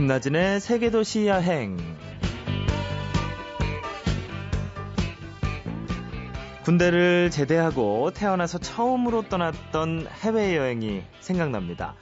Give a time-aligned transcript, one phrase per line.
[0.00, 1.76] 김나진의 세계도시 여행.
[6.64, 11.96] 군대를 제대하고 태어나서 처음으로 떠났던 해외여행이 생각납니다.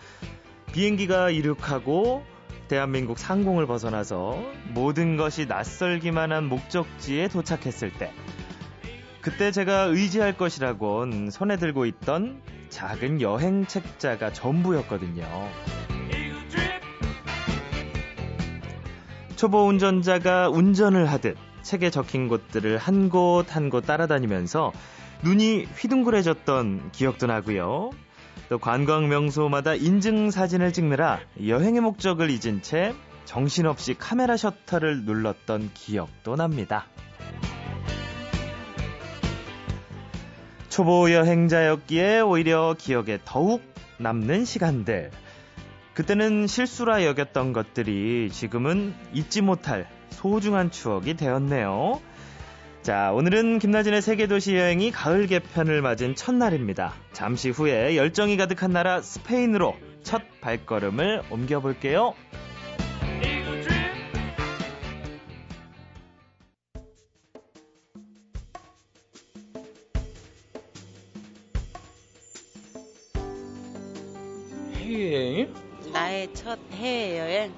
[0.72, 2.24] 비행기가 이륙하고
[2.68, 8.12] 대한민국 상공을 벗어나서 모든 것이 낯설기만 한 목적지에 도착했을 때,
[9.20, 15.26] 그때 제가 의지할 것이라곤 손에 들고 있던 작은 여행 책자가 전부였거든요.
[19.38, 24.72] 초보 운전자가 운전을 하듯 책에 적힌 곳들을 한 곳 한 곳 따라다니면서
[25.22, 27.90] 눈이 휘둥그레졌던 기억도 나고요.
[28.48, 36.34] 또 관광 명소마다 인증 사진을 찍느라 여행의 목적을 잊은 채 정신없이 카메라 셔터를 눌렀던 기억도
[36.34, 36.86] 납니다.
[40.68, 43.62] 초보 여행자였기에 오히려 기억에 더욱
[43.98, 45.12] 남는 시간들.
[45.98, 52.00] 그때는 실수라 여겼던 것들이 지금은 잊지 못할 소중한 추억이 되었네요.
[52.82, 56.94] 자, 오늘은 김나진의 세계도시 여행이 가을 개편을 맞은 첫날입니다.
[57.12, 62.14] 잠시 후에 열정이 가득한 나라 스페인으로 첫 발걸음을 옮겨볼게요.
[76.34, 77.52] 첫 해외여행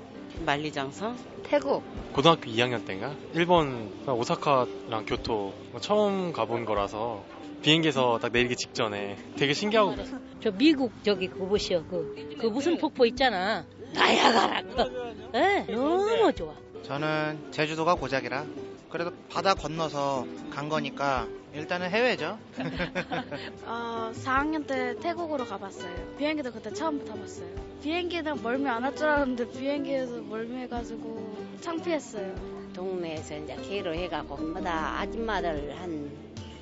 [0.44, 1.82] 만리장성 태국.
[2.12, 3.14] 고등학교 2학년 때인가?
[3.34, 5.52] 일본 오사카랑 교토.
[5.80, 7.24] 처음 가본 거라서
[7.62, 9.94] 비행기에서 딱 내리기 직전에 되게 신기하고
[10.40, 11.84] 저 미국 저기 그곳이요.
[11.86, 13.66] 그, 그 무슨 폭포 있잖아.
[13.92, 14.62] 나야가라.
[14.62, 15.30] 그.
[15.34, 16.54] 예, 너무 좋아.
[16.82, 18.46] 저는 제주도가 고작이라
[18.90, 22.38] 그래도 바다 건너서 간 거니까 일단은 해외죠.
[23.66, 25.90] 어, 4학년 때 태국으로 가봤어요.
[26.16, 27.48] 비행기도 그때 처음 타봤어요.
[27.82, 32.34] 비행기는 멀미 안 할 줄 알았는데 비행기에서 멀미해가지고 창피했어요.
[32.74, 36.10] 동네에서 이제 개로 해갖고 마다 아줌마들 한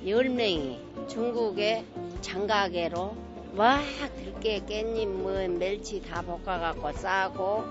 [0.03, 1.85] 10명이 중국의
[2.21, 3.15] 장가게로
[3.53, 3.81] 막
[4.17, 7.63] 들깨 깻잎 뭐 멸치 다 볶아갖고 싸고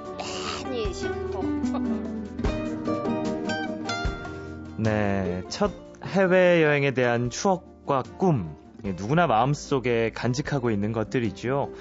[0.63, 1.43] 많이 싣고
[4.81, 5.73] 네, 첫
[6.05, 11.73] 해외여행에 대한 추억과 꿈, 누구나 마음속에 간직하고 있는 것들이죠.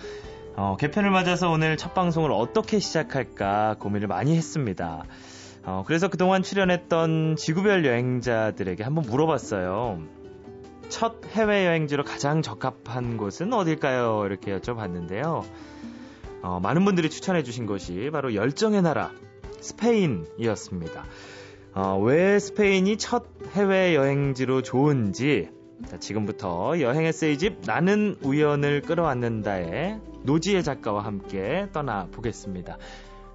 [0.56, 5.04] 어, 개편을 맞아서 오늘 첫 방송을 어떻게 시작할까 고민을 많이 했습니다.
[5.64, 10.02] 어, 그래서 그동안 출연했던 지구별 여행자들에게 한번 물어봤어요.
[10.90, 14.24] 첫 해외여행지로 가장 적합한 곳은 어딜까요?
[14.26, 15.44] 이렇게 여쭤봤는데요.
[16.42, 19.12] 어, 많은 분들이 추천해주신 곳이 바로 열정의 나라,
[19.62, 21.04] 스페인이었습니다.
[21.78, 25.52] 어, 왜 스페인이 첫 해외 여행지로 좋은지
[25.86, 32.80] 자, 지금부터 여행 에세이집 나는 우연을 끌어왔는다에 노지혜 작가와 함께 떠나보겠습니다.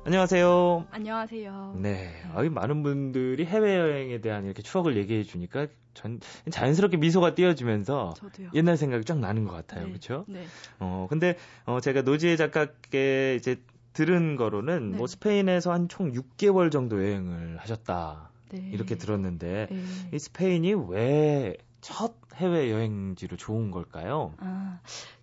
[0.05, 0.87] 안녕하세요.
[0.91, 1.77] 안녕하세요.
[1.79, 2.11] 네.
[2.35, 6.19] 아이, 많은 분들이 해외여행에 대한 이렇게 추억을 얘기해 주니까 전
[6.51, 8.49] 자연스럽게 미소가 띄어지면서 저도요.
[8.55, 9.85] 옛날 생각이 쫙 나는 것 같아요.
[9.85, 9.91] 네.
[9.91, 10.25] 그렇죠?
[10.27, 10.43] 네.
[10.81, 13.61] 어, 근데 어, 제가 노지혜 작가께 이제
[13.93, 14.97] 들은 거로는 네.
[14.99, 18.32] 뭐 스페인에서 한 총 6개월 정도 여행을 하셨다.
[18.53, 18.71] 네.
[18.73, 19.83] 이렇게 들었는데 네.
[20.13, 24.33] 이 스페인이 왜 첫 해외 여행지로 좋은 걸까요?
[24.39, 24.79] 아,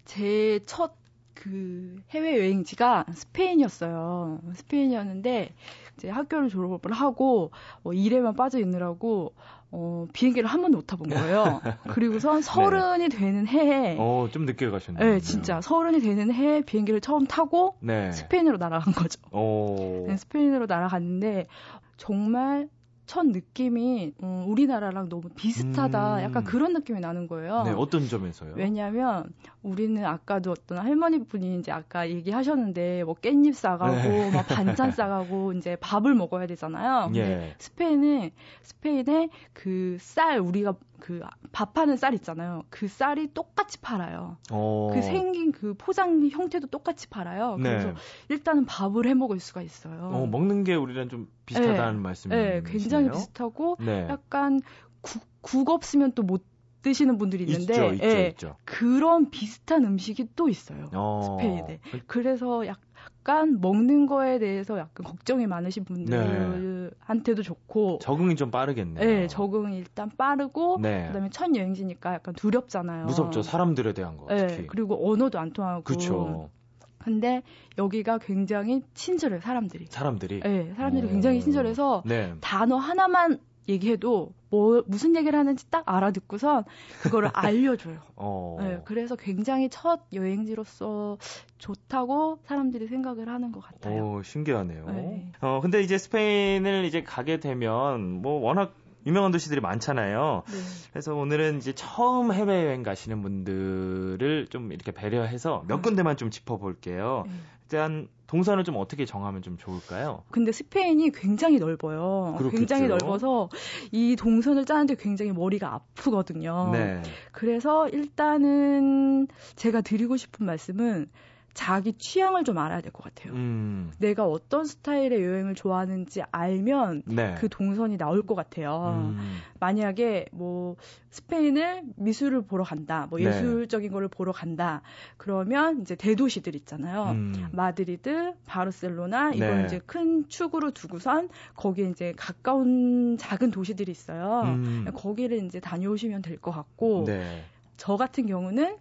[0.06, 0.94] 제첫
[1.34, 4.41] 그 해외 여행지가 스페인이었어요.
[4.53, 5.53] 스페인이었는데
[5.97, 7.51] 이제 학교를 졸업을 하고
[7.84, 9.34] 어, 일에만 빠져 있느라고
[9.72, 11.61] 어, 비행기를 한 번도 못 타본 거예요.
[11.88, 13.97] 그리고선 서른이 되는 해에 네.
[13.97, 15.13] 어, 좀 늦게 가셨네요.
[15.13, 18.11] 네, 진짜 서른이 되는 해에 비행기를 처음 타고 네.
[18.11, 19.22] 스페인으로 날아간 거죠.
[19.31, 20.06] 오.
[20.07, 21.47] 네, 스페인으로 날아갔는데
[21.96, 22.67] 정말
[23.09, 26.18] 첫 느낌이 음, 우리나라랑 너무 비슷하다.
[26.18, 26.22] 음.
[26.22, 27.64] 약간 그런 느낌이 나는 거예요.
[27.64, 28.53] 네, 어떤 점에서요?
[28.56, 29.34] 왜냐하면
[29.64, 34.30] 우리는 아까도 어떤 할머니 분이 이제 아까 얘기하셨는데 뭐 깻잎 싸가고 네.
[34.31, 37.12] 막 반찬 싸가고 이제 밥을 먹어야 되잖아요.
[37.16, 37.56] 예.
[37.58, 38.30] 스페인은
[38.62, 42.63] 스페인에 그쌀 우리가 그 밥하는 쌀 있잖아요.
[42.69, 44.37] 그 쌀이 똑같이 팔아요.
[44.51, 44.90] 어.
[44.93, 47.57] 그 생긴 그 포장 형태도 똑같이 팔아요.
[47.57, 47.96] 그래서 네.
[48.29, 50.09] 일단은 밥을 해 먹을 수가 있어요.
[50.13, 52.01] 어, 먹는 게 우리랑 좀 비슷하다는 네.
[52.01, 52.63] 말씀이시네요.
[52.63, 54.07] 네, 굉장히 비슷하고 네.
[54.09, 54.61] 약간
[55.01, 56.43] 국, 국 없으면 또못
[56.81, 58.55] 드시는 분들이 있는데 있죠, 있죠, 예, 있죠.
[58.63, 60.90] 그런 비슷한 음식이 또 있어요.
[60.93, 61.37] 어.
[61.40, 61.79] 스페인에.
[62.07, 62.79] 그래서 약
[63.23, 65.93] 간 먹는 거에 대해서 약간 걱정이 많으신 네.
[65.93, 69.05] 분들한테도 좋고 적응이 좀 빠르겠네요.
[69.05, 71.07] 네, 적응이 일단 빠르고 네.
[71.07, 73.05] 그다음에 첫 여행지니까 약간 두렵잖아요.
[73.05, 73.41] 무섭죠.
[73.41, 74.28] 사람들에 대한 거.
[74.28, 74.67] 네, 특히.
[74.67, 75.84] 그리고 언어도 안 통하고.
[75.84, 76.49] 그렇죠.
[76.97, 77.43] 근데
[77.78, 79.87] 여기가 굉장히 친절해요, 사람들이.
[79.90, 80.41] 사람들이.
[80.41, 81.09] 네, 사람들이 오.
[81.09, 82.34] 굉장히 친절해서 네.
[82.41, 86.63] 단어 하나만 얘기해도 뭐 무슨 얘기를 하는지 딱 알아듣고선
[87.01, 87.99] 그거를 알려줘요.
[88.16, 88.57] 어.
[88.59, 91.17] 네, 그래서 굉장히 첫 여행지로서
[91.57, 94.17] 좋다고 사람들이 생각을 하는 것 같아요.
[94.17, 94.85] 오, 신기하네요.
[94.87, 95.31] 네.
[95.41, 98.73] 어, 근데 이제 스페인을 이제 가게 되면 뭐 워낙
[99.05, 100.43] 유명한 도시들이 많잖아요.
[100.46, 100.57] 네.
[100.91, 105.81] 그래서 오늘은 이제 처음 해외여행 가시는 분들을 좀 이렇게 배려해서 몇 음.
[105.81, 107.23] 군데만 좀 짚어볼게요.
[107.25, 107.34] 네.
[107.63, 110.23] 일단 동선을 좀 어떻게 정하면 좀 좋을까요?
[110.29, 112.35] 근데 스페인이 굉장히 넓어요.
[112.37, 112.57] 그렇겠죠.
[112.57, 113.49] 굉장히 넓어서
[113.91, 116.69] 이 동선을 짜는데 굉장히 머리가 아프거든요.
[116.72, 117.01] 네.
[117.31, 121.09] 그래서 일단은 제가 드리고 싶은 말씀은
[121.53, 123.34] 자기 취향을 좀 알아야 될 것 같아요.
[123.34, 123.91] 음.
[123.97, 127.35] 내가 어떤 스타일의 여행을 좋아하는지 알면 네.
[127.37, 129.13] 그 동선이 나올 것 같아요.
[129.16, 129.37] 음.
[129.59, 130.75] 만약에 뭐
[131.09, 133.25] 스페인을 미술을 보러 간다, 뭐 네.
[133.25, 134.81] 예술적인 거를 보러 간다,
[135.17, 137.11] 그러면 이제 대도시들 있잖아요.
[137.11, 137.47] 음.
[137.51, 139.66] 마드리드, 바르셀로나 이걸 네.
[139.66, 144.43] 이제 큰 축으로 두고선 거기에 이제 가까운 작은 도시들이 있어요.
[144.46, 144.85] 음.
[144.93, 147.43] 거기를 이제 다녀오시면 될 것 같고 네.
[147.75, 148.78] 저 같은 경우는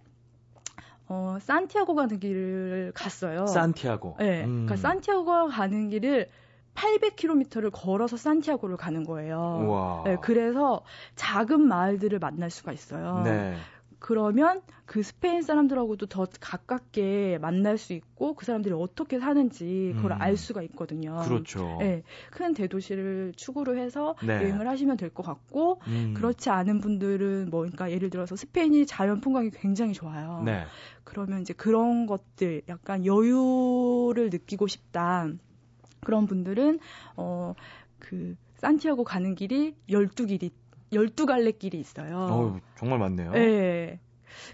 [1.09, 3.47] 어 산티아고 가는 길을 갔어요.
[3.47, 4.17] 산티아고.
[4.19, 4.67] 네, 음.
[4.67, 6.29] 그러니까 산티아고 가는 길을
[6.75, 10.03] 800km를 걸어서 산티아고를 가는 거예요.
[10.05, 10.83] 네, 그래서
[11.17, 13.23] 작은 마을들을 만날 수가 있어요.
[13.25, 13.57] 네.
[13.99, 20.23] 그러면 그 스페인 사람들하고도 더 가깝게 만날 수 있고 그 사람들이 어떻게 사는지 그걸 음.
[20.23, 21.17] 알 수가 있거든요.
[21.25, 21.77] 그렇죠.
[21.81, 24.35] 네, 큰 대도시를 축으로 해서 네.
[24.43, 26.15] 여행을 하시면 될 것 같고 음.
[26.15, 30.43] 그렇지 않은 분들은 뭐 그러니까 예를 들어서 스페인이 자연 풍광이 굉장히 좋아요.
[30.45, 30.65] 네.
[31.05, 35.29] 그러면 이제 그런 것들 약간 여유를 느끼고 싶다.
[36.01, 36.79] 그런 분들은
[37.17, 40.51] 어그 산티아고 가는 길이 12길이
[40.93, 42.17] 12갈래 길이 있어요.
[42.31, 43.33] 어우, 정말 많네요.
[43.33, 44.01] 네.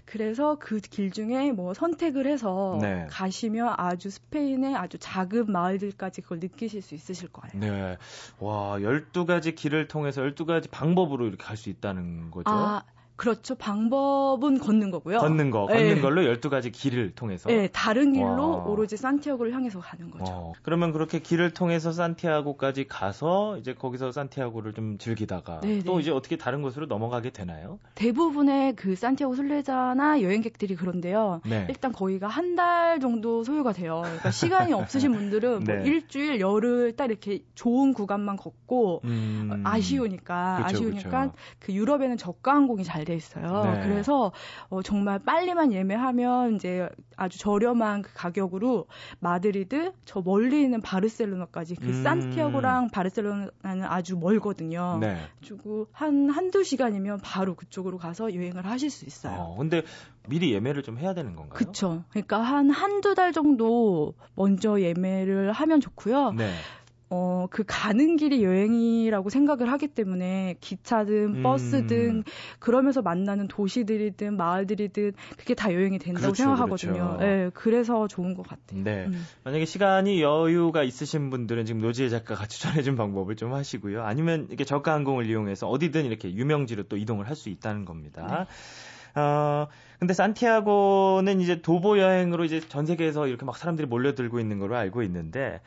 [0.05, 3.05] 그래서 그 길 중에 뭐 선택을 해서 네.
[3.09, 7.51] 가시면 아주 스페인의 아주 작은 마을들까지 그걸 느끼실 수 있으실 거예요.
[7.59, 7.97] 네.
[8.39, 12.49] 와, 12가지 길을 통해서 12가지 방법으로 이렇게 갈 수 있다는 거죠.
[12.49, 12.83] 아,
[13.15, 13.55] 그렇죠.
[13.55, 15.19] 방법은 걷는 거고요.
[15.19, 15.75] 걷는 거, 네.
[15.75, 17.49] 걷는 걸로 12가지 길을 통해서.
[17.49, 18.63] 네, 다른 길로 와.
[18.65, 20.25] 오로지 산티아고를 향해서 가는 거죠.
[20.31, 26.01] 어, 그러면 그렇게 길을 통해서 산티아고까지 가서 이제 거기서 산티아고를 좀 즐기다가 네, 또 네.
[26.01, 27.79] 이제 어떻게 다른 곳으로 넘어가게 되나요?
[27.95, 31.41] 대부분의 그 산티아고 순례자나 여행객들이 그런데요.
[31.45, 31.67] 네.
[31.69, 34.01] 일단 거기가 한 달 정도 소요가 돼요.
[34.03, 35.83] 그러니까 시간이 없으신 분들은 뭐 네.
[35.85, 39.61] 일주일, 열흘 딱 이렇게 좋은 구간만 걷고 음.
[39.65, 41.33] 아쉬우니까 그쵸, 아쉬우니까 그쵸.
[41.59, 43.63] 그 유럽에는 저가 항공이 잘돼 있어요.
[43.63, 43.81] 네.
[43.83, 44.31] 그래서
[44.69, 48.87] 어, 정말 빨리만 예매하면 이제 아주 저렴한 그 가격으로
[49.19, 52.03] 마드리드 저 멀리 있는 바르셀로나까지 그 음.
[52.03, 54.97] 산티아고랑 바르셀로나는 아주 멀거든요.
[54.99, 55.17] 네.
[55.39, 59.35] 그리고 한 한두 시간이면 바로 그쪽으로 가서 여행을 하실 수 있어요.
[59.37, 59.83] 어, 근데
[60.27, 61.53] 미리 예매를 좀 해야 되는 건가요?
[61.53, 62.03] 그쵸.
[62.09, 66.31] 그러니까 한 한두 달 정도 먼저 예매를 하면 좋고요.
[66.31, 66.51] 네.
[67.15, 71.43] 어, 그 가는 길이 여행이라고 생각을 하기 때문에 기차든 음.
[71.43, 72.23] 버스든
[72.59, 76.93] 그러면서 만나는 도시들이든 마을들이든 그게 다 여행이 된다고 그렇죠, 생각하거든요.
[76.93, 77.17] 그렇죠.
[77.19, 78.83] 네, 그래서 좋은 것 같아요.
[78.83, 79.05] 네.
[79.05, 79.25] 음.
[79.45, 84.03] 만약에 시간이 여유가 있으신 분들은 지금 노지혜 작가가 추천해준 방법을 좀 하시고요.
[84.03, 88.47] 아니면 이렇게 저가 항공을 이용해서 어디든 이렇게 유명지로 또 이동을 할 수 있다는 겁니다.
[89.15, 89.67] 어,
[89.99, 95.03] 근데 산티아고는 이제 도보 여행으로 이제 전 세계에서 이렇게 막 사람들이 몰려들고 있는 걸로 알고
[95.03, 95.59] 있는데,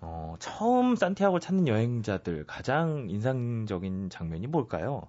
[0.00, 5.08] 어, 처음 산티아고 찾는 여행자들 가장 인상적인 장면이 뭘까요?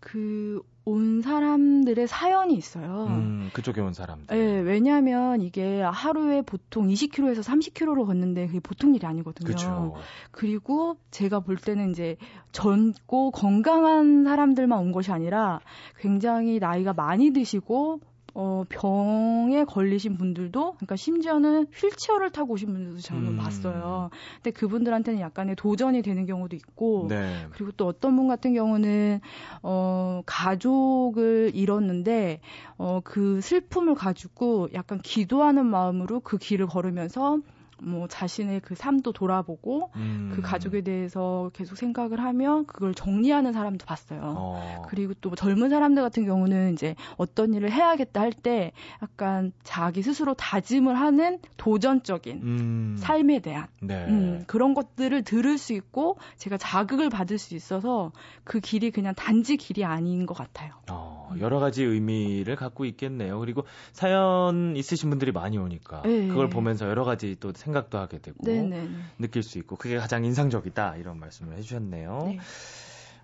[0.00, 3.06] 그 온 사람들의 사연이 있어요.
[3.08, 4.36] 음, 그쪽에 온 사람들.
[4.36, 9.46] 네, 왜냐하면 이게 하루에 보통 20km에서 30km로 걷는데 그게 보통 일이 아니거든요.
[9.46, 9.94] 그렇죠.
[10.32, 12.16] 그리고 제가 볼 때는 이제
[12.52, 15.60] 젊고 건강한 사람들만 온 것이 아니라
[15.98, 18.00] 굉장히 나이가 많이 드시고
[18.34, 23.36] 어, 병에 걸리신 분들도, 그러니까 심지어는 휠체어를 타고 오신 분들도 저는 음.
[23.36, 24.10] 봤어요.
[24.36, 27.46] 근데 그분들한테는 약간의 도전이 되는 경우도 있고, 네.
[27.50, 29.20] 그리고 또 어떤 분 같은 경우는
[29.62, 32.40] 어 가족을 잃었는데
[32.78, 37.38] 어 그 슬픔을 가지고 약간 기도하는 마음으로 그 길을 걸으면서
[37.82, 40.32] 뭐 자신의 그 삶도 돌아보고 음.
[40.34, 44.20] 그 가족에 대해서 계속 생각을 하며 그걸 정리하는 사람도 봤어요.
[44.36, 44.82] 어.
[44.88, 48.72] 그리고 또 젊은 사람들 같은 경우는 이제 어떤 일을 해야겠다 할 때
[49.02, 52.96] 약간 자기 스스로 다짐을 하는 도전적인 음.
[52.98, 54.06] 삶에 대한 네.
[54.06, 58.12] 음, 그런 것들을 들을 수 있고 제가 자극을 받을 수 있어서
[58.44, 60.74] 그 길이 그냥 단지 길이 아닌 것 같아요.
[60.90, 63.38] 어, 여러 가지 의미를 갖고 있겠네요.
[63.38, 66.28] 그리고 사연 있으신 분들이 많이 오니까 네.
[66.28, 68.88] 그걸 보면서 여러 가지 또 생각도 하게 되고 네네.
[69.18, 72.22] 느낄 수 있고 그게 가장 인상적이다 이런 말씀을 해주셨네요.
[72.26, 72.38] 네.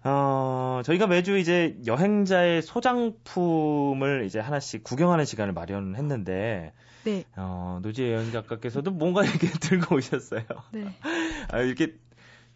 [0.05, 6.73] 어, 저희가 매주 이제 여행자의 소장품을 이제 하나씩 구경하는 시간을 마련했는데
[7.05, 7.25] 네.
[7.37, 10.43] 어, 노지혜 여행 작가께서도 뭔가 이렇게 들고 오셨어요.
[10.73, 10.87] 네.
[11.51, 11.95] 아, 이렇게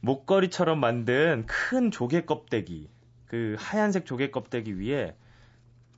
[0.00, 2.88] 목걸이처럼 만든 큰 조개 껍데기
[3.26, 5.14] 그 하얀색 조개 껍데기 위에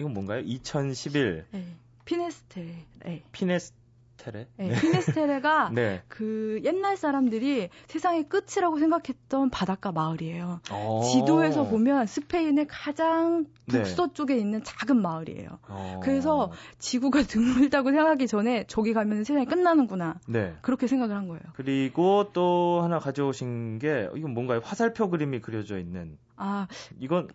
[0.03, 0.41] 이건 뭔가요?
[0.41, 1.65] 2011 네.
[2.05, 2.85] 피네스테.
[3.05, 3.23] 네.
[3.31, 4.49] 피네스테레.
[4.57, 4.81] 네.
[4.81, 6.03] 피네스테레가 네.
[6.09, 10.61] 그 옛날 사람들이 세상의 끝이라고 생각했던 바닷가 마을이에요.
[10.73, 11.01] 어.
[11.05, 13.79] 지도에서 보면 스페인의 가장 네.
[13.79, 15.61] 북서쪽에 있는 작은 마을이에요.
[15.69, 16.01] 어.
[16.03, 17.23] 그래서 지구가
[17.71, 20.19] 드물다고 생각하기 전에 저기 가면 세상이 끝나는구나.
[20.27, 20.57] 네.
[20.63, 21.43] 그렇게 생각을 한 거예요.
[21.55, 24.61] 그리고 또 하나 가져오신 게 이건 뭔가요?
[24.65, 26.67] 화살표 그림이 그려져 있는 아,
[26.99, 27.29] 이건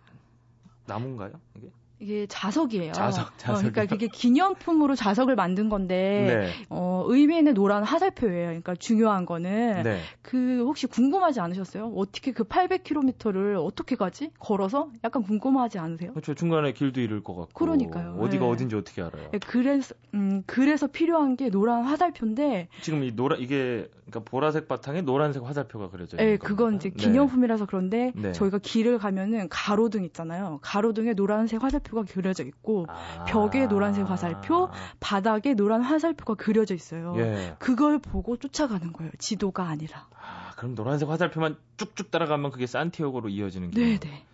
[0.84, 1.32] 나무인가요?
[1.56, 1.70] 이게?
[2.00, 2.92] 이게 자석이에요.
[2.92, 3.72] 자석, 어, 자석이요?
[3.72, 6.66] 그러니까 그게 기념품으로 자석을 만든 건데 네.
[6.70, 8.46] 어, 의미 있는 노란 화살표예요.
[8.46, 10.00] 그러니까 중요한 거는 네.
[10.22, 11.92] 그 혹시 궁금하지 않으셨어요?
[11.96, 14.30] 어떻게 그 800km를 어떻게 가지?
[14.38, 14.90] 걸어서?
[15.02, 16.12] 약간 궁금하지 않으세요?
[16.12, 16.34] 그렇죠.
[16.34, 17.52] 중간에 길도 잃을 것 같고.
[17.54, 18.16] 그러니까요.
[18.20, 18.50] 어디가 네.
[18.50, 19.30] 어딘지 어떻게 알아요?
[19.32, 25.02] 네, 그래서 음, 그래서 필요한 게 노란 화살표인데 지금 이 노라 이게 그러니까 보라색 바탕에
[25.02, 26.48] 노란색 화살표가 그려져 있는 예, 겁니다.
[26.48, 26.96] 그건 이제 네.
[26.96, 28.32] 기념품이라서 그런데 네.
[28.32, 30.60] 저희가 길을 가면은 가로등 있잖아요.
[30.62, 33.24] 가로등에 노란색 화살표 가 그려져 있고 아.
[33.26, 34.68] 벽에 노란색 화살표,
[35.00, 37.14] 바닥에 노란 화살표가 그려져 있어요.
[37.18, 37.56] 예.
[37.58, 39.10] 그걸 보고 쫓아가는 거예요.
[39.18, 40.06] 지도가 아니라.
[40.14, 43.80] 아, 그럼 노란색 화살표만 쭉쭉 따라가면 그게 산티아고로 이어지는 게.
[43.80, 44.24] 네, 네.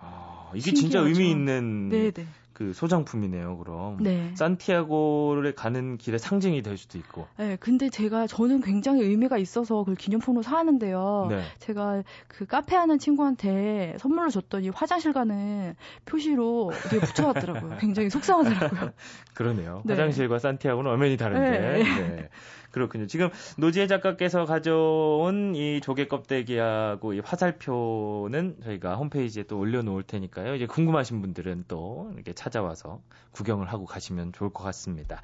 [0.00, 1.08] 아, 이게 진짜 신기하죠.
[1.08, 2.26] 의미 있는 네, 네.
[2.60, 3.56] 그 소장품이네요.
[3.56, 3.96] 그럼.
[4.00, 4.32] 네.
[4.34, 7.26] 산티아고를 가는 길의 상징이 될 수도 있고.
[7.38, 11.28] 네, 근데 제가 저는 굉장히 의미가 있어서 그걸 기념품으로 사는데요.
[11.30, 11.40] 네.
[11.58, 15.74] 제가 그 카페 하는 친구한테 선물로 줬더니 화장실 가는
[16.04, 17.78] 표시로 어디에 붙여놨더라고요.
[17.80, 18.90] 굉장히 속상하더라고요.
[19.32, 19.80] 그러네요.
[19.86, 19.94] 네.
[19.94, 21.50] 화장실과 산티아고는 엄연히 다른데.
[21.50, 22.28] 네.
[22.70, 22.72] 네.
[22.72, 23.06] 그렇군요.
[23.06, 30.54] 지금 노지혜 작가께서 가져온 이 조개 껍데기하고 이 화살표는 저희가 홈페이지에 또 올려놓을 테니까요.
[30.54, 33.00] 이제 궁금하신 분들은 또 이렇게 찾아와서
[33.32, 35.20] 구경을 하고 가시면 좋을 것 같습니다.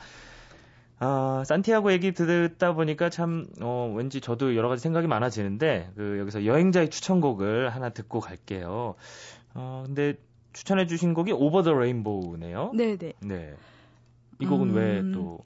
[0.99, 6.47] 아, 산티아고 얘기 듣다 보니까 참, 어, 왠지 저도 여러 가지 생각이 많아지는데, 그, 여기서
[6.47, 8.95] 여행자의 추천곡을 하나 듣고 갈게요.
[9.53, 10.15] 어, 근데
[10.55, 12.73] 추천해주신 곡이 오버 더 레인보우네요.
[12.75, 13.13] 네, 네.
[13.21, 13.55] 네.
[14.41, 14.75] 이 곡은 음.
[14.75, 15.45] 왜 또,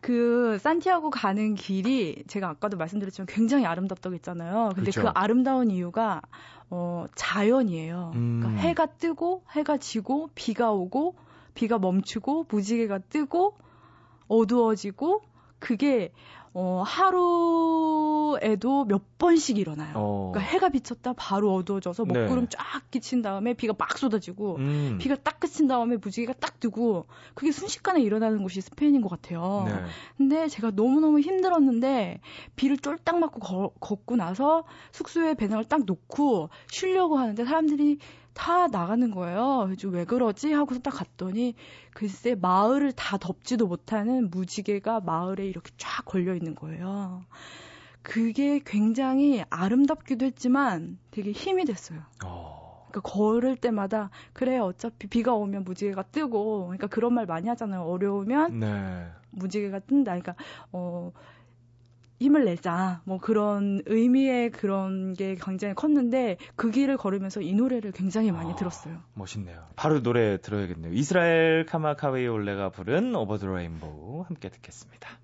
[0.00, 4.70] 그 산티아고 가는 길이 제가 아까도 말씀드렸지만 굉장히 아름답다고 했잖아요.
[4.74, 5.02] 근데 그렇죠.
[5.02, 6.22] 그 아름다운 이유가
[6.70, 8.12] 어 자연이에요.
[8.14, 8.40] 음.
[8.40, 11.16] 그러니까 해가 뜨고 해가 지고 비가 오고
[11.54, 13.56] 비가 멈추고 무지개가 뜨고
[14.28, 15.22] 어두워지고
[15.58, 16.12] 그게
[16.54, 16.82] 어
[18.32, 19.92] 하루에도 몇 번씩 일어나요.
[19.96, 20.30] 어.
[20.32, 22.20] 그러니까 해가 비쳤다 바로 어두워져서 네.
[22.20, 24.98] 먹구름 쫙 끼친 다음에 비가 막 쏟아지고 음.
[25.00, 29.64] 비가 딱 그친 다음에 무지개가 딱 뜨고 그게 순식간에 일어나는 곳이 스페인인 것 같아요.
[29.66, 29.72] 네.
[30.16, 32.20] 근데 제가 너무너무 힘들었는데
[32.56, 37.98] 비를 쫄딱 맞고 거- 걷고 나서 숙소에 배낭을 딱 놓고 쉬려고 하는데 사람들이
[38.38, 39.64] 다 나가는 거예요.
[39.66, 40.52] 그래서 왜 그러지?
[40.52, 41.56] 하고서 딱 갔더니
[41.92, 47.24] 글쎄 마을을 다 덮지도 못하는 무지개가 마을에 이렇게 쫙 걸려 있는 거예요.
[48.02, 52.00] 그게 굉장히 아름답기도 했지만 되게 힘이 됐어요.
[52.24, 52.86] 어.
[52.88, 57.82] 그러니까 걸을 때마다 그래 어차피 비가 오면 무지개가 뜨고 그러니까 그런 말 많이 하잖아요.
[57.82, 59.08] 어려우면 네.
[59.30, 60.12] 무지개가 뜬다.
[60.12, 60.36] 그러니까
[60.70, 61.10] 어
[62.20, 63.00] 힘을 내자.
[63.04, 68.56] 뭐 그런 의미의 그런 게 굉장히 컸는데 그 길을 걸으면서 이 노래를 굉장히 많이 아.
[68.56, 69.00] 들었어요.
[69.14, 69.66] 멋있네요.
[69.76, 70.92] 바로 노래 들어야겠네요.
[70.92, 75.18] 이스라엘 카마카웨이 올레가 부른 오버 더 레인보우 함께 듣겠습니다.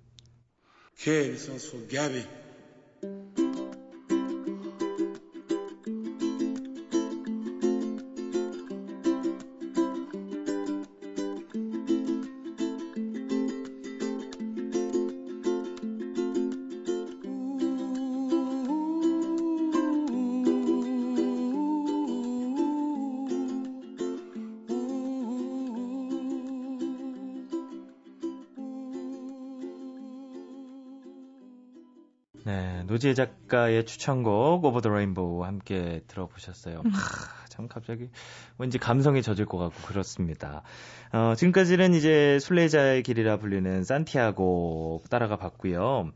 [32.87, 36.77] 노지혜 작가의 추천곡 오버 더 레인보우 함께 들어보셨어요.
[36.77, 38.09] 하, 참 갑자기
[38.57, 40.63] 왠지 감성에 젖을 것 같고 그렇습니다.
[41.11, 46.11] 어, 지금까지는 이제 순례자의 길이라 불리는 산티아고 따라가 봤고요.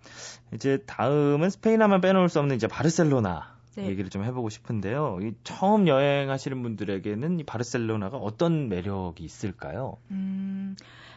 [0.53, 3.87] 이제 다음은 스페인 하면 빼놓을 수 없는 이제 바르셀로나 네.
[3.87, 5.19] 얘기를 좀 해보고 싶은데요.
[5.21, 9.97] 이 처음 여행하시는 분들에게는 이 바르셀로나가 어떤 매력이 있을까요?
[10.11, 10.75] 음,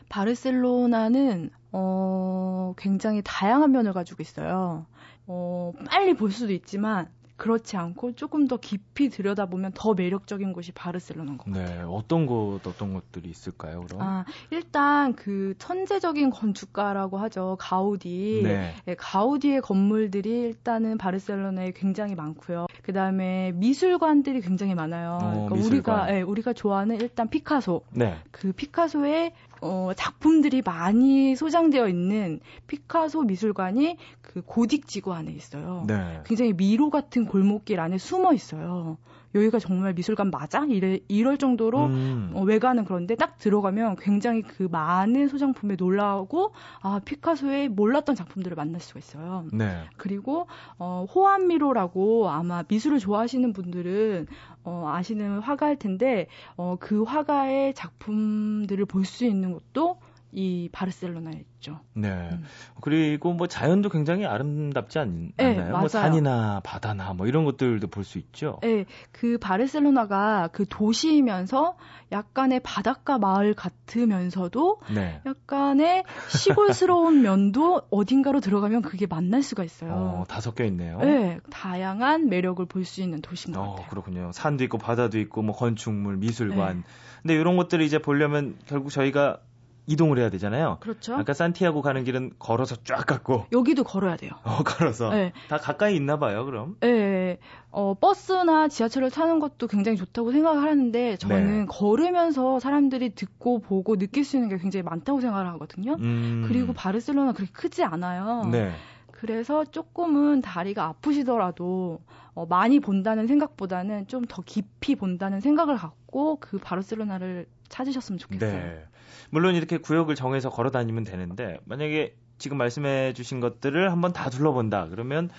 [0.08, 4.86] 바르셀로나는 어, 굉장히 다양한 면을 가지고 있어요.
[5.26, 11.38] 어, 빨리 볼 수도 있지만 그렇지 않고 조금 더 깊이 들여다보면 더 매력적인 곳이 바르셀로나인
[11.38, 11.64] 것 같아요.
[11.64, 13.80] 네, 어떤 곳 어떤 것들이 있을까요?
[13.88, 14.00] 그럼?
[14.00, 17.56] 아, 일단 그 천재적인 건축가라고 하죠.
[17.58, 18.42] 가우디.
[18.44, 18.74] 네.
[18.86, 22.66] 예, 가우디의 건물들이 일단은 바르셀로나에 굉장히 많고요.
[22.82, 25.18] 그 다음에 미술관들이 굉장히 많아요.
[25.20, 25.72] 어, 그러니까 미술관.
[26.00, 27.82] 우리가 예, 우리가 좋아하는 일단 피카소.
[27.90, 28.18] 네.
[28.30, 35.84] 그 피카소의 어, 작품들이 많이 소장되어 있는 피카소 미술관이 그 고딕 지구 안에 있어요.
[35.86, 36.20] 네.
[36.26, 38.98] 굉장히 미로 같은 골목길 안에 숨어 있어요.
[39.34, 40.64] 여기가 정말 미술관 맞아?
[40.66, 42.30] 이래, 이럴 정도로 음.
[42.34, 48.80] 어, 외관은 그런데 딱 들어가면 굉장히 그 많은 소장품에 놀라고 아 피카소의 몰랐던 작품들을 만날
[48.80, 49.46] 수가 있어요.
[49.52, 49.84] 네.
[49.96, 50.46] 그리고
[50.78, 54.26] 어, 호암미로라고 아마 미술을 좋아하시는 분들은
[54.64, 59.98] 어, 아시는 화가일 텐데 어, 그 화가의 작품들을 볼 수 있는 곳도
[60.34, 61.80] 이 바르셀로나에 있죠.
[61.92, 62.08] 네.
[62.08, 62.44] 음.
[62.80, 65.88] 그리고 뭐 자연도 굉장히 아름답지 않, 네, 나요 뭐 맞아요.
[65.88, 68.58] 산이나 바다나 뭐 이런 것들도 볼 수 있죠.
[68.62, 71.76] 네, 그 바르셀로나가 그 도시이면서
[72.12, 75.20] 약간의 바닷가 마을 같으면서도 네.
[75.26, 79.92] 약간의 시골스러운 면도 어딘가로 들어가면 그게 만날 수가 있어요.
[79.92, 80.98] 어, 다 섞여 있네요.
[80.98, 83.86] 네, 다양한 매력을 볼 수 있는 도시인 것 어, 같아요.
[83.90, 84.30] 그렇군요.
[84.32, 86.76] 산도 있고 바다도 있고 뭐 건축물, 미술관.
[86.78, 86.82] 네.
[87.22, 89.38] 근데 이런 것들을 이제 보려면 결국 저희가
[89.86, 90.78] 이동을 해야 되잖아요.
[90.80, 91.16] 그렇죠.
[91.16, 94.30] 아까 산티아고 가는 길은 걸어서 쫙 갔고 여기도 걸어야 돼요.
[94.44, 95.32] 어, 걸어서 네.
[95.48, 96.76] 다 가까이 있나 봐요, 그럼.
[96.80, 97.38] 네,
[97.70, 101.66] 어, 버스나 지하철을 타는 것도 굉장히 좋다고 생각을 하는데 저는 네.
[101.68, 105.96] 걸으면서 사람들이 듣고 보고 느낄 수 있는 게 굉장히 많다고 생각을 하거든요.
[105.98, 106.44] 음.
[106.46, 108.48] 그리고 바르셀로나 그렇게 크지 않아요.
[108.52, 108.72] 네.
[109.10, 112.00] 그래서 조금은 다리가 아프시더라도
[112.34, 118.52] 어, 많이 본다는 생각보다는 좀 더 깊이 본다는 생각을 갖고 그 바르셀로나를 찾으셨으면 좋겠어요.
[118.52, 118.84] 네.
[119.30, 124.88] 물론 이렇게 구역을 정해서 걸어 다니면 되는데 만약에 지금 말씀해 주신 것들을 한번 다 둘러본다.
[124.88, 125.30] 그러면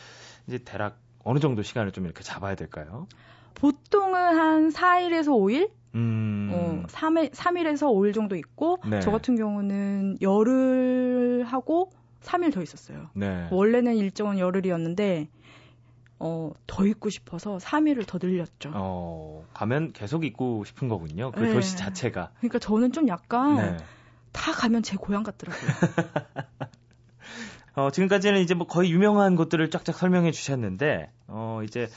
[0.47, 3.07] 이제 대략 어느 정도 시간을 좀 이렇게 잡아야 될까요?
[3.55, 5.69] 보통은 한 4일에서 5일?
[5.95, 6.49] 음.
[6.51, 8.99] 어, 3일, 3일에서 5일 정도 있고 네.
[8.99, 11.91] 저 같은 경우는 열흘 하고
[12.23, 13.09] 3일 더 있었어요.
[13.13, 13.47] 네.
[13.51, 15.27] 원래는 일정은 열흘이었는데
[16.19, 18.71] 어, 더 있고 싶어서 3일을 더 늘렸죠.
[18.73, 21.31] 어, 가면 계속 있고 싶은 거군요.
[21.31, 21.51] 그 네.
[21.51, 22.31] 도시 자체가.
[22.37, 23.77] 그러니까 저는 좀 약간 네.
[24.31, 25.69] 다 가면 제 고향 같더라고요.
[27.75, 31.89] 어, 지금까지는 이제 뭐 거의 유명한 곳들을 쫙쫙 설명해 주셨는데, 어, 이제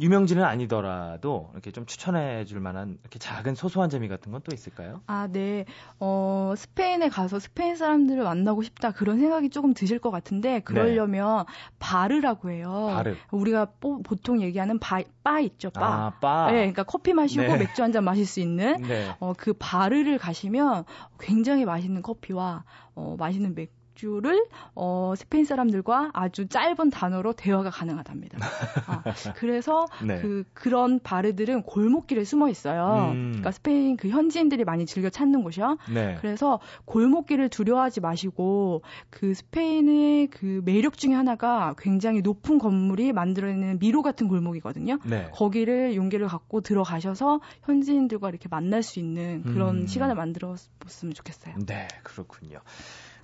[0.00, 5.00] 유명지는 아니더라도 이렇게 좀 추천해 줄 만한 이렇게 작은 소소한 재미 같은 건 또 있을까요?
[5.06, 5.64] 아, 네.
[6.00, 11.44] 어, 스페인에 가서 스페인 사람들을 만나고 싶다 그런 생각이 조금 드실 것 같은데 그러려면
[11.78, 12.86] 바르라고 해요.
[12.88, 12.94] 네.
[12.94, 13.14] 바르.
[13.30, 15.86] 우리가 뽀- 보통 얘기하는 바, 바 있죠, 바.
[15.86, 16.46] 아, 바.
[16.48, 17.56] 네, 그러니까 커피 마시고 네.
[17.58, 19.14] 맥주 한 잔 마실 수 있는 네.
[19.20, 20.84] 어, 그 바르를 가시면
[21.20, 22.64] 굉장히 맛있는 커피와
[22.96, 28.38] 어, 맛있는 맥주 를 어, 스페인 사람들과 아주 짧은 단어로 대화가 가능하답니다.
[28.86, 29.02] 아,
[29.36, 30.20] 그래서 네.
[30.20, 33.12] 그 그런 바르들은 골목길에 숨어 있어요.
[33.12, 33.26] 음.
[33.30, 35.78] 그러니까 스페인 그 현지인들이 많이 즐겨 찾는 곳이요.
[35.92, 36.16] 네.
[36.20, 44.02] 그래서 골목길을 두려워하지 마시고 그 스페인의 그 매력 중에 하나가 굉장히 높은 건물이 만들어내는 미로
[44.02, 44.98] 같은 골목이거든요.
[45.04, 45.28] 네.
[45.32, 49.86] 거기를 용기를 갖고 들어가셔서 현지인들과 이렇게 만날 수 있는 그런 음.
[49.86, 51.54] 시간을 만들어 봤으면 좋겠어요.
[51.64, 52.58] 네, 그렇군요.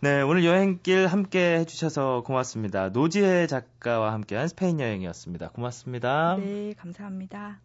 [0.02, 2.88] 네, 오늘 여행길 함께 해주셔서 고맙습니다.
[2.88, 5.50] 노지혜 작가와 함께한 스페인 여행이었습니다.
[5.50, 6.38] 고맙습니다.
[6.38, 7.60] 네, 감사합니다.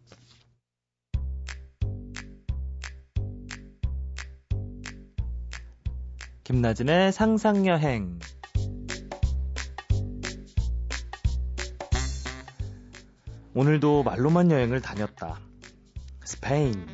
[6.44, 8.18] 김나진의 상상여행.
[13.54, 15.40] 오늘도 말로만 여행을 다녔다.
[16.22, 16.86] 스페인.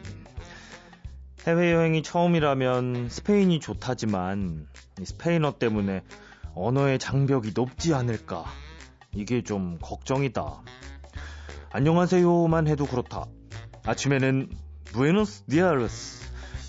[1.49, 4.72] 해외여행이 처음이라면 스페인이 좋다지만 이
[5.05, 6.03] 스페인어 때문에
[6.55, 8.45] 언어의 장벽이 높지 않을까.
[9.15, 10.63] 이게 좀 걱정이다.
[11.71, 13.27] 안녕하세요만 해도 그렇다.
[13.85, 14.51] 아침에는
[14.85, 16.23] Buenos días,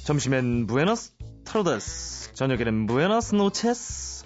[0.05, 1.13] 점심엔 buenas
[1.45, 4.23] tardes, 저녁에는 buenas noches.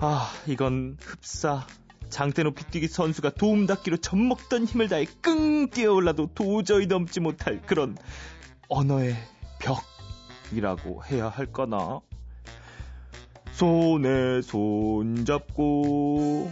[0.00, 1.66] 아, 이건 흡사.
[2.08, 7.96] 장대 높이 뛰기 선수가 도움 닫기로 젖먹던 힘을 다해 끙 뛰어올라도 도저히 넘지 못할 그런
[8.68, 9.14] 언어의
[10.50, 12.00] 벽이라고 해야 할까나?
[13.58, 16.48] 손에 손 잡고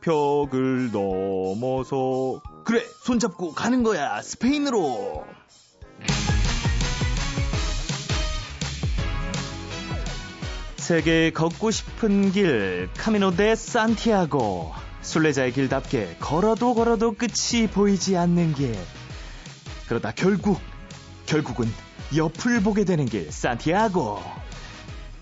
[0.00, 2.42] 벽을 넘어서.
[2.64, 5.24] 그래 손 잡고 가는 거야 스페인으로.
[10.74, 18.76] 세계 걷고 싶은 길 카미노 데 산티아고 순례자의 길답게 걸어도 걸어도 끝이 보이지 않는 길.
[19.86, 20.58] 그러다 결국
[21.26, 21.68] 결국은
[22.16, 24.40] 옆을 보게 되는 길 산티아고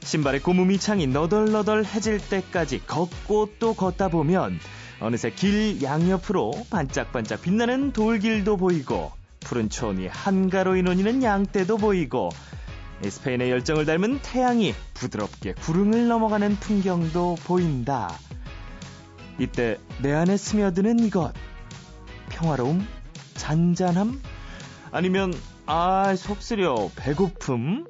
[0.03, 4.59] 신발의 고무미 창이 너덜너덜해질 때까지 걷고 또 걷다 보면
[5.01, 12.31] 어느새 길 양옆으로 반짝반짝 빛나는 돌길도 보이고 푸른 초원이 한가로이 논이는 양떼도 보이고
[13.05, 18.11] 이 스페인의 열정을 닮은 태양이 부드럽게 구릉을 넘어가는 풍경도 보인다.
[19.39, 21.33] 이때 내 안에 스며드는 이것
[22.31, 22.87] 평화로움,
[23.35, 24.21] 잔잔함,
[24.91, 25.33] 아니면
[25.67, 27.87] 아 속쓰려 배고픔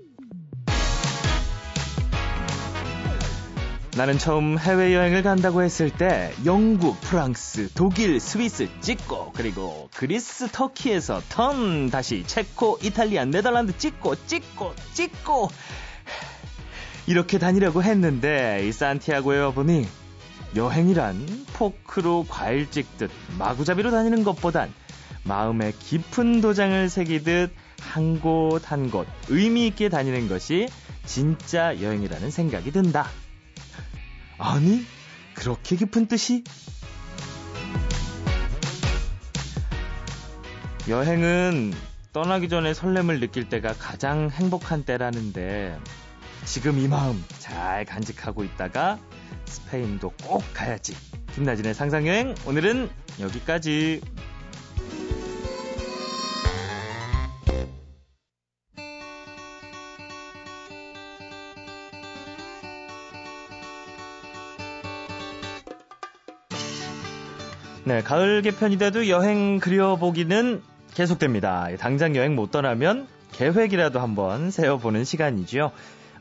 [3.98, 11.90] 나는 처음 해외여행을 간다고 했을 때 영국, 프랑스, 독일, 스위스 찍고 그리고 그리스, 터키에서 턴
[11.90, 15.48] 다시 체코, 이탈리아, 네덜란드 찍고 찍고 찍고
[17.08, 19.88] 이렇게 다니려고 했는데 이 산티아고에 와보니
[20.54, 24.72] 여행이란 포크로 과일 찍듯 마구잡이로 다니는 것보단
[25.24, 30.68] 마음에 깊은 도장을 새기듯 한 곳 한곳 의미 있게 다니는 것이
[31.04, 33.08] 진짜 여행이라는 생각이 든다.
[34.38, 34.84] 아니,
[35.34, 36.44] 그렇게 깊은 뜻이?
[40.88, 41.74] 여행은
[42.12, 45.78] 떠나기 전에 설렘을 느낄 때가 가장 행복한 때라는데
[46.44, 48.98] 지금 이 마음 잘 간직하고 있다가
[49.44, 50.96] 스페인도 꼭 가야지.
[51.34, 52.88] 김나진의 상상여행 오늘은
[53.20, 54.00] 여기까지.
[67.88, 70.60] 네, 가을 개편이 돼도 여행 그려보기는
[70.92, 71.68] 계속됩니다.
[71.78, 75.70] 당장 여행 못 떠나면 계획이라도 한번 세워보는 시간이죠.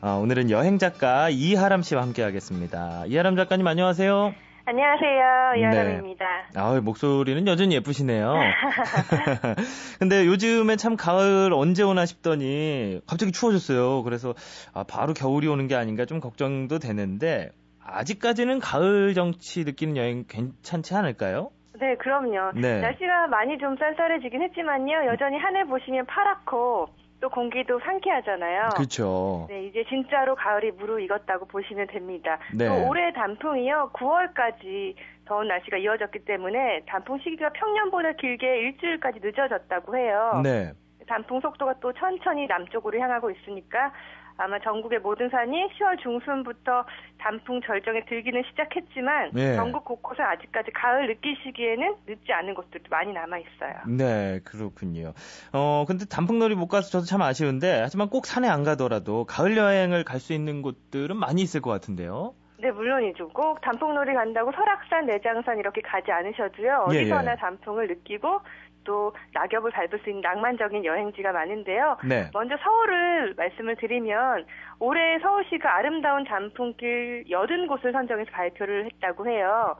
[0.00, 3.04] 어, 오늘은 여행 작가 이하람 씨와 함께 하겠습니다.
[3.08, 4.32] 이하람 작가님 안녕하세요.
[4.64, 5.60] 안녕하세요.
[5.60, 6.24] 이하람입니다.
[6.54, 6.58] 네.
[6.58, 8.32] 아, 목소리는 여전히 예쁘시네요.
[10.00, 14.04] 근데 요즘에 참 가을 언제 오나 싶더니 갑자기 추워졌어요.
[14.04, 14.34] 그래서
[14.72, 17.50] 아, 바로 겨울이 오는 게 아닌가 좀 걱정도 되는데
[17.84, 21.50] 아직까지는 가을 정치 느끼는 여행 괜찮지 않을까요?
[21.78, 22.52] 네, 그럼요.
[22.54, 22.80] 네.
[22.80, 25.06] 날씨가 많이 좀 쌀쌀해지긴 했지만요.
[25.06, 26.88] 여전히 하늘 보시면 파랗고
[27.20, 28.70] 또 공기도 상쾌하잖아요.
[28.76, 29.46] 그렇죠.
[29.48, 32.38] 네, 이제 진짜로 가을이 무르익었다고 보시면 됩니다.
[32.54, 32.68] 네.
[32.68, 33.90] 또 올해 단풍이요.
[33.92, 40.40] 9월까지 더운 날씨가 이어졌기 때문에 단풍 시기가 평년보다 길게 일주일까지 늦어졌다고 해요.
[40.42, 40.72] 네.
[41.06, 43.92] 단풍 속도가 또 천천히 남쪽으로 향하고 있으니까
[44.38, 46.84] 아마 전국의 모든 산이 10월 중순부터
[47.18, 49.56] 단풍 절정에 들기는 시작했지만 네.
[49.56, 53.74] 전국 곳곳에 아직까지 가을 느끼시기에는 늦지 않은 곳들도 많이 남아 있어요.
[53.86, 55.12] 네, 그렇군요.
[55.52, 60.04] 어, 근데 단풍놀이 못 가서 저도 참 아쉬운데, 하지만 꼭 산에 안 가더라도 가을 여행을
[60.04, 62.34] 갈 수 있는 곳들은 많이 있을 것 같은데요.
[62.60, 63.28] 네, 물론이죠.
[63.28, 66.88] 꼭 단풍놀이 간다고 설악산, 내장산 이렇게 가지 않으셔도요.
[66.92, 67.36] 예, 어디서나 예.
[67.36, 68.40] 단풍을 느끼고
[68.88, 71.98] 또 낙엽을 밟을 수 있는 낭만적인 여행지가 많은데요.
[72.08, 72.30] 네.
[72.32, 74.46] 먼저 서울을 말씀을 드리면
[74.80, 79.76] 올해 서울시가 아름다운 단풍길 80곳을 선정해서 발표를 했다고 해요.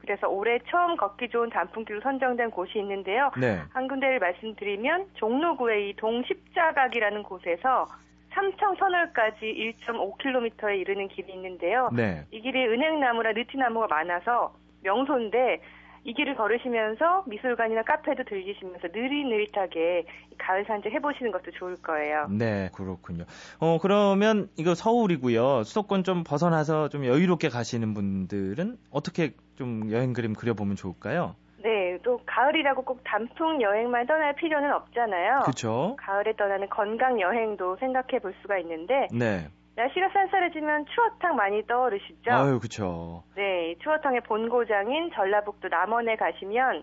[0.00, 3.30] 그래서 올해 처음 걷기 좋은 단풍길로 선정된 곳이 있는데요.
[3.38, 3.60] 네.
[3.74, 7.86] 한 군데를 말씀드리면 종로구의 이 동십자각이라는 곳에서
[8.30, 11.90] 삼청 터널까지 1.5km에 이르는 길이 있는데요.
[11.92, 12.24] 네.
[12.30, 15.60] 이 길이 은행나무나 느티나무가 많아서 명소인데
[16.06, 20.04] 이 길을 걸으시면서 미술관이나 카페도 들리시면서 느릿느릿하게
[20.38, 22.28] 가을 산책 해보시는 것도 좋을 거예요.
[22.30, 23.24] 네, 그렇군요.
[23.58, 25.64] 어, 그러면 이거 서울이고요.
[25.64, 31.34] 수도권 좀 벗어나서 좀 여유롭게 가시는 분들은 어떻게 좀 여행 그림 그려보면 좋을까요?
[31.58, 35.40] 네, 또 가을이라고 꼭 단풍 여행만 떠날 필요는 없잖아요.
[35.40, 35.96] 그렇죠.
[35.98, 39.48] 가을에 떠나는 건강 여행도 생각해 볼 수가 있는데 네.
[39.76, 42.30] 날씨가 쌀쌀해지면 추어탕 많이 떠오르시죠?
[42.32, 43.22] 아유, 그렇죠.
[43.34, 46.82] 네, 추어탕의 본고장인 전라북도 남원에 가시면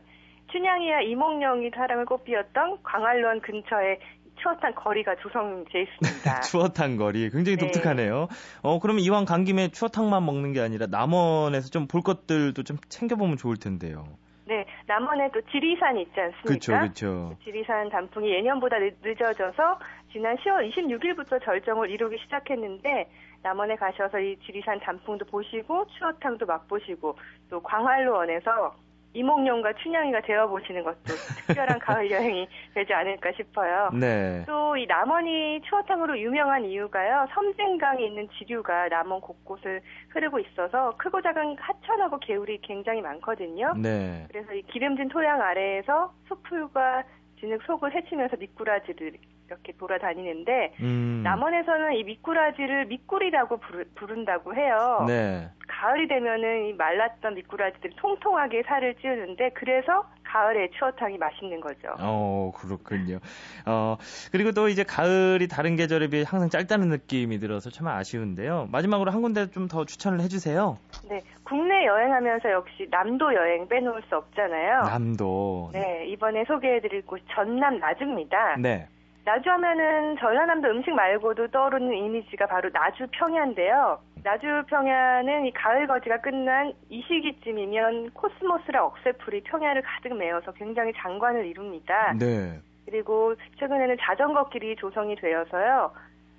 [0.52, 4.00] 춘향이와 이몽룡이 사랑을 꽃피웠던 광활루원 근처에
[4.42, 6.42] 추어탕 거리가 조성돼 있습니다.
[6.42, 7.66] 추어탕 거리 굉장히 네.
[7.66, 8.28] 독특하네요.
[8.62, 13.38] 어, 그러면 이왕 간 김에 추어탕만 먹는 게 아니라 남원에서 좀 볼 것들도 좀 챙겨보면
[13.38, 14.06] 좋을 텐데요.
[14.46, 16.44] 네, 남원에 또 지리산 있지 않습니까?
[16.44, 17.38] 그렇죠, 그렇죠.
[17.44, 19.80] 지리산 단풍이 예년보다 늦, 늦어져서
[20.14, 23.10] 지난 10월 26일부터 절정을 이루기 시작했는데
[23.42, 27.18] 남원에 가셔서 이 지리산 단풍도 보시고 추어탕도 맛보시고
[27.50, 28.76] 또 광활루원에서
[29.16, 31.04] 이몽룡과 춘향이가 되어 보시는 것도
[31.48, 33.90] 특별한 가을 여행이 되지 않을까 싶어요.
[33.94, 34.44] 네.
[34.48, 37.28] 또 이 남원이 추어탕으로 유명한 이유가요.
[37.34, 43.74] 섬진강이 있는 지류가 남원 곳곳을 흐르고 있어서 크고 작은 하천하고 개울이 굉장히 많거든요.
[43.78, 44.26] 네.
[44.30, 47.04] 그래서 이 기름진 토양 아래에서 숲풀과
[47.40, 49.20] 진흙 속을 헤치면서 미꾸라지를 이
[49.54, 51.22] 렇게 돌아다니는데 음.
[51.24, 55.06] 남원에서는 이 미꾸라지를 미꾸리라고 부르, 부른다고 해요.
[55.08, 55.50] 네.
[55.68, 61.90] 가을이 되면은 이 말랐던 미꾸라지들이 통통하게 살을 찌우는데 그래서 가을에 추어탕이 맛있는 거죠.
[62.00, 63.20] 어, 그렇군요.
[63.66, 63.98] 어,
[64.32, 68.68] 그리고 또 이제 가을이 다른 계절에 비해 항상 짧다는 느낌이 들어서 참 아쉬운데요.
[68.72, 70.78] 마지막으로 한 군데 좀 더 추천을 해주세요.
[71.10, 74.82] 네, 국내 여행하면서 역시 남도 여행 빼놓을 수 없잖아요.
[74.84, 75.70] 남도.
[75.74, 78.58] 네, 이번에 소개해드릴 곳 전남 나주입니다.
[78.60, 78.88] 네.
[79.26, 84.00] 나주 하면은 전라남도 음식 말고도 떠오르는 이미지가 바로 나주 평야인데요.
[84.24, 91.46] 나주 평야는 이 가을 거지가 끝난 이 시기쯤이면 코스모스라 억새풀이 평야를 가득 메워서 굉장히 장관을
[91.46, 92.14] 이룹니다.
[92.20, 92.60] 네.
[92.86, 95.92] 그리고 최근에는 자전거 길이 조성이 되어서요.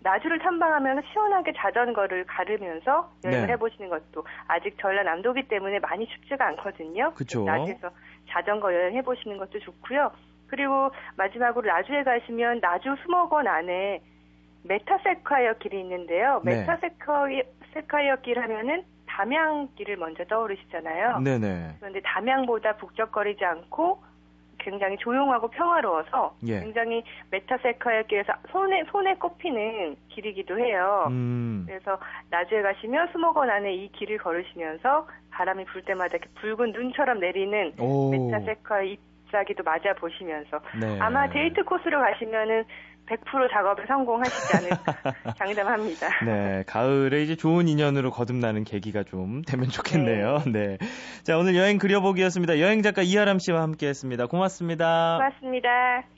[0.03, 3.53] 나주를 탐방하면서 시원하게 자전거를 가르면서 여행을 네.
[3.55, 7.15] 해보시는 것도 아직 전라남도기 때문에 많이 춥지가 않거든요.
[7.15, 7.45] 그쵸.
[7.45, 7.89] 나주에서
[8.29, 10.11] 자전거 여행 해보시는 것도 좋고요.
[10.55, 14.01] 그리고 마지막으로 나주에 가시면 나주 수목원 안에
[14.63, 16.41] 메타세콰이어 길이 있는데요.
[16.45, 16.61] 네.
[16.61, 21.19] 메타세콰이어 세콰이어 길 하면은 담양길을 먼저 떠오르시잖아요.
[21.21, 21.77] 네네.
[21.81, 24.01] 그런데 담양보다 북적거리지 않고
[24.59, 26.61] 굉장히 조용하고 평화로워서 예.
[26.61, 31.07] 굉장히 메타세콰이어 길에서 손에 손에 꼽히는 길이기도 해요.
[31.11, 31.65] 음.
[31.67, 31.99] 그래서
[32.31, 38.13] 나주에 가시면 수목원 안에 이 길을 걸으시면서 바람이 불 때마다 이렇게 붉은 눈처럼 내리는 오.
[38.13, 38.97] 메타세콰이어
[39.35, 40.99] 잎사귀도 맞아 보시면서 네.
[41.01, 42.65] 아마 데이트 코스로 가시면은
[43.07, 46.25] 100% 작업에 성공하시지 않을까 장담합니다.
[46.25, 50.39] 네, 가을에 이제 좋은 인연으로 거듭나는 계기가 좀 되면 좋겠네요.
[50.51, 50.79] 네.
[51.23, 52.61] 자, 오늘 여행 그려보기였습니다.
[52.61, 54.27] 여행 작가 이하람 씨와 함께 했습니다.
[54.27, 55.19] 고맙습니다.
[55.19, 56.14] 고맙습니다.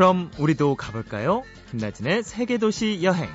[0.00, 1.42] 그럼 우리도 가볼까요?
[1.72, 3.28] 김나진의 세계도시 여행.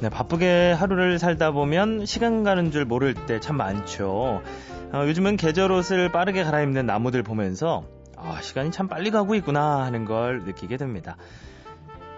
[0.00, 4.42] 네, 바쁘게 하루를 살다 보면 시간 가는 줄 모를 때 참 많죠.
[4.92, 7.84] 어, 요즘은 계절 옷을 빠르게 갈아입는 나무들 보면서
[8.16, 11.16] 아, 시간이 참 빨리 가고 있구나 하는 걸 느끼게 됩니다.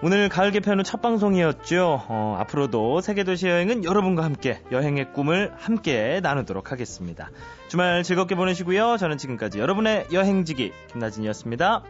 [0.01, 2.05] 오늘 가을 개편 후 첫 방송이었죠.
[2.09, 7.31] 어, 앞으로도 세계도시 여행은 여러분과 함께 여행의 꿈을 함께 나누도록 하겠습니다.
[7.67, 8.97] 주말 즐겁게 보내시고요.
[8.97, 11.83] 저는 지금까지 여러분의 여행지기 김나진이었습니다.